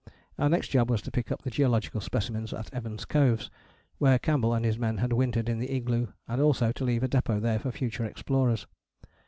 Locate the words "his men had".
4.65-5.13